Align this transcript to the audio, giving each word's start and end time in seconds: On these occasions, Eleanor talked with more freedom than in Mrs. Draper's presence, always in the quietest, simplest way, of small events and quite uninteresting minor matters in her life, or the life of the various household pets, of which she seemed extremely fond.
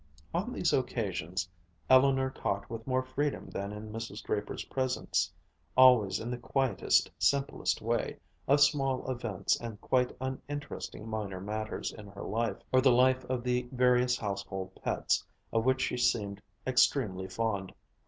On 0.33 0.51
these 0.51 0.73
occasions, 0.73 1.47
Eleanor 1.87 2.31
talked 2.31 2.71
with 2.71 2.87
more 2.87 3.03
freedom 3.03 3.51
than 3.51 3.71
in 3.71 3.91
Mrs. 3.91 4.23
Draper's 4.23 4.65
presence, 4.65 5.31
always 5.77 6.19
in 6.19 6.31
the 6.31 6.39
quietest, 6.39 7.11
simplest 7.19 7.83
way, 7.83 8.17
of 8.47 8.61
small 8.61 9.07
events 9.11 9.59
and 9.61 9.79
quite 9.79 10.11
uninteresting 10.19 11.07
minor 11.07 11.39
matters 11.39 11.93
in 11.93 12.07
her 12.07 12.23
life, 12.23 12.57
or 12.73 12.81
the 12.81 12.91
life 12.91 13.23
of 13.25 13.43
the 13.43 13.69
various 13.71 14.17
household 14.17 14.73
pets, 14.83 15.23
of 15.53 15.65
which 15.65 15.81
she 15.83 15.97
seemed 15.97 16.41
extremely 16.65 17.27
fond. 17.27 17.71